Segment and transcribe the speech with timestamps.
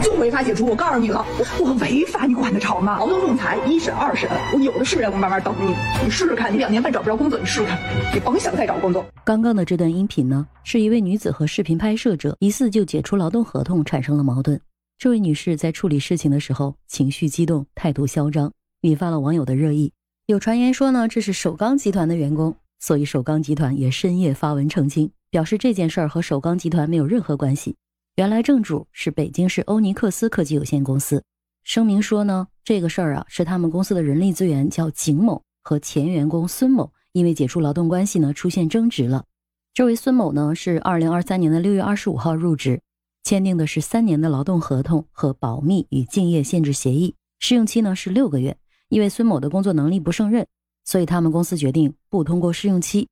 [0.00, 0.66] 就违法解除。
[0.66, 2.98] 我告诉你了，我我违法，你管得着吗？
[2.98, 5.74] 劳动仲裁一审、二审，我有的是人，我慢慢等你。
[6.04, 7.78] 你试试看，你两年半找不着工作，你试试看，
[8.14, 9.04] 你甭想再找工作。
[9.24, 14.60] 刚刚的这段音频呢，是一位女子和视频拍摄者疑似就解除劳动合同产生了矛盾。
[14.98, 19.92] 这位女士在处理事情的时候情绪激动，态度嚣张，引发了网友的热议。
[20.26, 27.76] 有传言说呢，这是首钢集团的员工，所以首钢集团也深夜发文澄清，表示这件事儿和首钢集团没有任何关系。
[28.18, 31.22] 原来正主是北京市欧尼克斯科技有限公司。
[31.62, 39.24] 声明说呢，这个事儿啊是他们公司的人力资源叫景某和前员工孙某因为解除劳动关系呢出现争执了。
[39.72, 42.82] 这位孙某呢是二零二三年的六月二十五号入职。
[43.22, 48.56] 签订的是三年的劳动合同和保密与竞业限制协议，试用期呢是六个月。
[48.88, 50.44] 因为孙某的工作能力不胜任，
[50.84, 53.06] 所以他们公司决定不通过试用期。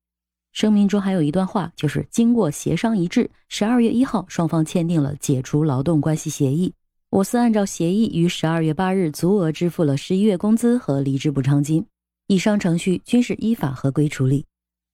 [0.57, 6.73] 声明中还有一段话，就是经过协商一致，十二月一号双方签订了解除劳动关系协议。
[7.11, 11.85] 我司按照协议于十二月八日足额支付了十一月工资和离职补偿金，
[12.29, 14.47] 以上程序均是依法合规处理。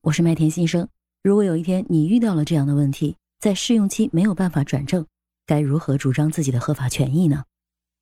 [0.03, 0.89] 我是麦田新生，
[1.23, 5.07] 如果有一天你遇到了这样的问题，在试用期没有办法转正。
[5.47, 7.45] 该如何主张自己的合法权益呢？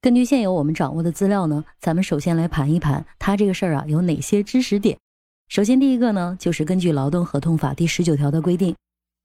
[0.01, 4.97] 根据现有我们掌握的资料呢，咱们首先来盘一盘他这个事儿啊有哪些知识点。
[5.51, 8.73] 首先第一个呢，就是根据劳动合同法第十九条的规定，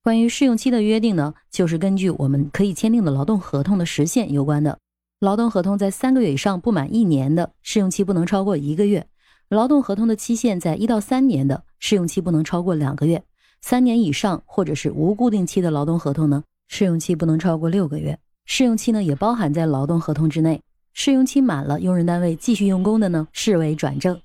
[0.01, 4.79] 关于试用期的约定呢，就是根据我们可以签订的劳动合同的时限有关的。
[5.19, 9.05] 劳动合同在三个月以上不满一年的试用期不能超过一个月，
[9.49, 13.23] 劳动合同的期限在一到三年的试用期不能超过两个月，
[13.61, 16.43] 三年以上或者是无固定期的劳动合同呢？
[16.67, 18.17] 试用期不能超过六个月，
[18.47, 20.59] 试用期呢也包含在劳动合同之内。
[20.91, 24.19] 试用期满了，用人单位继续用工的呢，视为转正。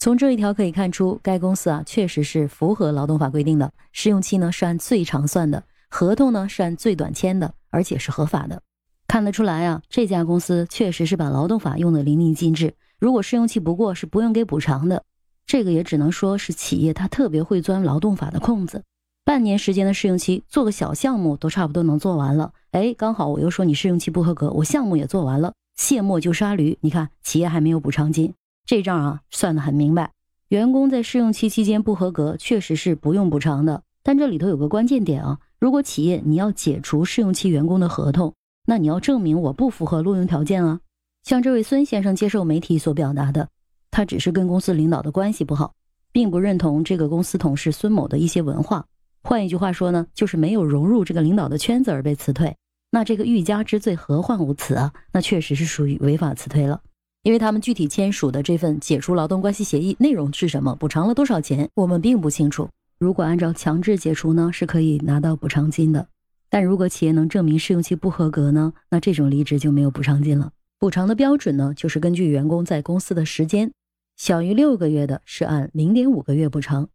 [0.00, 3.72] 从这一条可以看出，该公司啊确实是符合劳动法规定的。
[3.90, 8.62] 试用期呢是按最长算的，合同呢是按最短签的，而且是合法的。
[9.08, 12.74] 看得出来啊，这家公司确实是把劳动法用得淋漓尽致。
[13.00, 15.02] 如果试用期不过，是不用给补偿的。
[15.46, 18.84] 这个也只能说是企业它特别会钻劳动法的空子。
[19.24, 22.52] 半年时间的试用期，做个小项目都差不多能做完了。
[22.70, 26.78] 哎，刚好我又说你试用期不合格，我项目也做完了，卸磨就杀驴。
[26.82, 28.32] 你看，企业还没有补偿金，
[28.68, 30.12] 这账啊算得很明白。
[30.48, 33.82] 员工在试用期期间不合格，确实是不用补偿的。
[34.02, 38.34] 但这里头有个关键点啊，如果企业你要解除试用期员工的合同，
[38.66, 40.80] 那你要证明我不符合录用条件啊。
[41.24, 43.48] 像这位孙先生接受媒体所表达的，
[43.90, 45.72] 他只是跟公司领导的关系不好，
[46.12, 48.84] 并不认同这个公司同事孙某的一些文化。
[49.22, 52.54] 换一句话说呢，就是没有融入这个领导的圈子而被辞退。
[52.90, 54.92] 那这个欲加之罪，何患无辞啊？
[55.10, 56.82] 那确实是属于违法辞退了。
[57.28, 62.70] 因为他们具体签署的这份解除劳动关系协议内容是什么，补偿了多少钱，我们并不清楚。
[62.98, 66.08] 如果按照强制解除呢，是可以拿到补偿金的。
[66.48, 70.52] 但如果企业能证明试用期不合格呢，那这种离职就没有补偿金了。
[70.78, 73.70] 补偿的标准呢，就是根据员工在公司的时间，
[74.16, 76.88] 小于六个月的是按零点五个月补偿，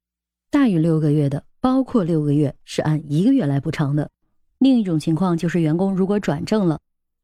[0.50, 1.44] 大于六个月的。
[1.62, 4.10] 包括六个月是按一个月来补偿的。
[4.58, 6.80] 另一种情况就是员工如果转正了，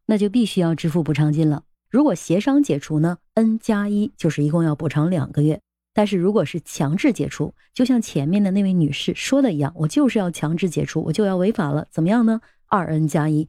[0.05, 1.63] 那就必须要支付补偿金了。
[1.89, 5.59] 如果协商解除呢，n 加一就是一共要补偿两个月。
[5.93, 12.41] 但是如果是强制解除，就像前面的那位女士说的一样，我就是要强制解除，我就要违法了，怎么样呢？
[12.67, 13.47] 二 n 加一。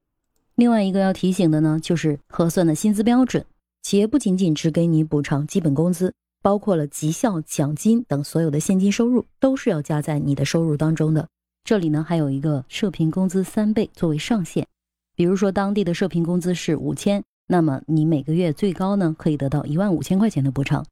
[0.54, 3.44] 另外一个要提醒的呢，就是核算的薪资标准，
[3.82, 6.14] 企业不仅仅只给你补偿基本工资。
[6.42, 11.28] 包括了绩效奖金等所有的现金收入，都是要加在你的收入当中的。
[11.64, 14.66] 这里呢，还有一个社平工资三倍作为上限。
[15.14, 20.86] 比如说，当地的社平工资是五千，那么你每个月最高呢可以得到一万五千块钱的补偿。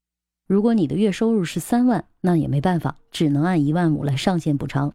[0.48, 4.92] 如果你的月收入是三万，那也没办法，只能按一万五来上限补偿。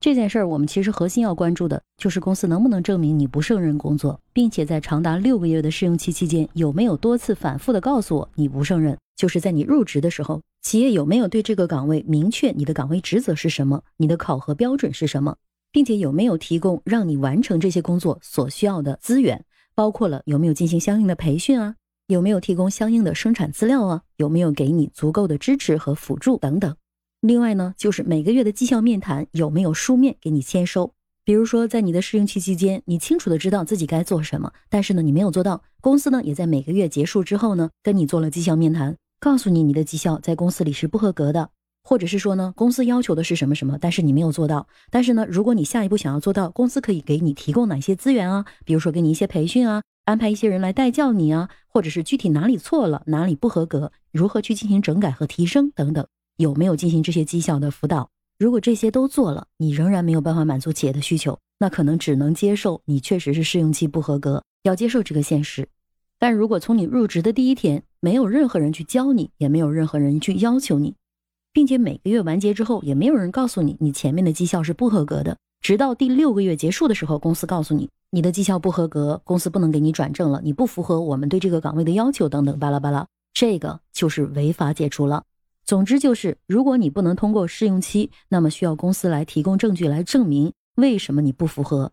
[0.00, 8.98] 这件事儿，我们其实核心要关注的就是公司能不能证明你不胜任工作，并且在长达六个月的试用期期间，有没有多次反复的告诉我你不胜任。
[9.14, 15.36] 就是在你入职的时候，企业有没有对这个岗位明确你的岗位职责是什么，你的考核标准是什么，
[15.70, 19.44] 并且有没有提供让你完成这些工作所需要的资源，
[19.76, 21.76] 包括了有没有进行相应的培训啊，
[22.06, 26.74] 有没有提供相应的生产资料啊，有没有给你足够的支持和辅助等等。
[27.20, 30.94] 另外呢，就是每个月的绩效面谈有没有书面给你签收。
[31.24, 35.62] 比如说，在你的试用期期间，你清楚的知道自己该做什么，但是呢，你没有做到。
[35.80, 41.50] 公司呢，也在每个月结束之后呢，跟你做了绩效面谈，告诉你你的绩效在公司里是不合格的，
[41.88, 44.66] 或者是说呢，公司要求的是什么什么，但是你没有做到。
[44.90, 48.44] 但是呢，如果你下一步想要做到，公司可以给你提供哪些资源啊？
[48.64, 56.04] 比如说给你一些培训啊，安排一些人来代教你啊，或者是具体哪里错了，哪里不合格，如何去进行整改和提升等等。
[56.38, 58.10] 有没有进行这些绩效的辅导？
[58.36, 65.68] 如果这些都做了，你仍然没有办法满足企业的需求，那可能只能接受你确实是试用期不合格，要接受这个现实。
[66.18, 70.96] 但如果从你入职的第一天，没有任何人去教你，也没有任何人去要求你，
[71.56, 85.24] 并且每个月完结之后，也没有人告诉你你前面的绩效是不合格的，直到第六个月结束的时候，公司告诉你你的绩效不合格，公司不能给你转正了，你不符合我们对这个岗位的要求，等等巴拉巴拉，这个就是违法解除了。
[85.64, 91.90] 总之就是，如果你不能通过试用期，那么需要公司来提供证据来证明为什么你不符合。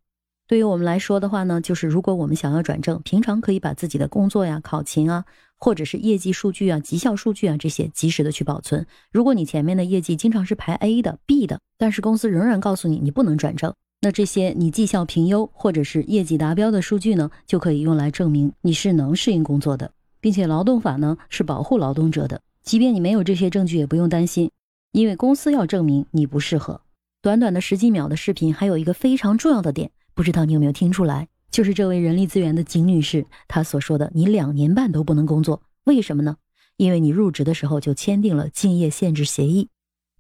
[0.53, 5.25] 对于我们来说的话呢，就是如果我们想要转正，平常可以把自己的工作呀、考勤啊，
[5.57, 8.85] 或者是业绩数据啊、绩效数据啊这些及时的去保存。
[9.11, 19.91] 如果你前面的业绩经常是排 A 的、B 的，但是公司仍然告诉你你不能转正，那这些你绩效评优或者是业绩达标的数据呢，就可以用来证明你是能适应工作的，
[20.21, 22.39] 并且劳动法呢是保护劳动者的。
[22.61, 24.51] 即便你没有这些证据，也不用担心，
[24.91, 26.81] 因为公司要证明你不适合。
[27.23, 31.27] 短短的十几秒的视频，还有一个非常重要的点，不知道你有没有听出来？
[31.50, 36.38] 就是这位人力资源的景女士她所说的：“你两年半都不能工作，为什么呢？
[36.77, 39.69] 因为你入职的时候就签订了竞业限制协议。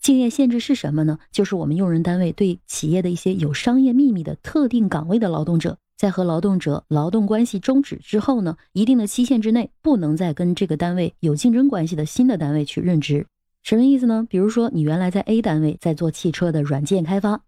[0.01, 1.19] 竞业限制是什么呢？
[1.31, 13.25] 就是我们用人单位对企业的一些有商业秘密的特定岗位的劳动者。”在和劳动者劳动关系终止之后呢，一定的期限之内，不能再跟这个单位有竞争关系的新的单位去任职。
[13.61, 14.27] 什么意思呢？
[14.29, 17.41] 比如说，你原来在 A 单位在做汽车的软件开发，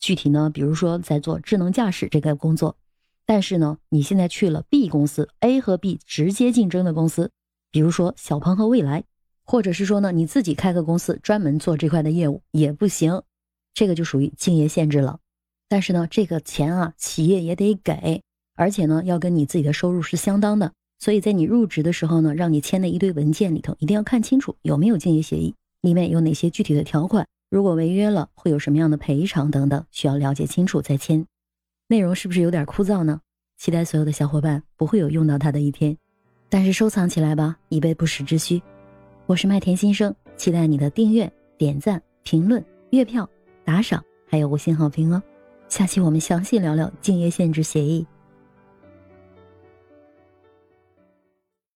[0.00, 2.76] 具体呢，比如说在做智能驾驶这个工作，
[3.26, 7.30] 但是呢，你现在去了 B 公司，A 和 B 直接竞争的公司，
[7.70, 9.04] 比如说小鹏和蔚来，
[9.44, 13.22] 或者是说呢，你自己开个公司专门做这块的业务也不行，
[13.74, 15.20] 这个就属于竞业限制了。
[15.68, 18.22] 但是呢，这个钱啊，企业也得给，
[18.56, 20.72] 而且呢，要跟你自己的收入是相当的。
[20.98, 31.26] 所以在你入职的时候呢，让你签的一堆文件里头，一定要看清楚有没有竞业协议，里面有哪些具体的条款，如果违约了会有什么样的赔偿等等，需要了解清楚再签。
[31.88, 33.20] 内容是不是有点枯燥呢？
[33.58, 35.96] 期待所有的小伙伴不会有用到它的一天，
[36.48, 38.62] 但是收藏起来吧，以备不时之需。
[39.26, 43.28] 我是麦田新生，期待你的订阅、点赞、评论、月票、
[43.64, 45.20] 打赏，还有五星好评哦。
[45.68, 48.06] 下期我们详细聊聊竞业限制协议。